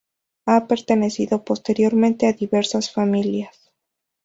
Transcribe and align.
Ha 0.47 0.65
pertenecido 0.67 1.43
posteriormente 1.45 2.25
a 2.25 2.33
diversas 2.33 2.89
familias. 2.91 3.71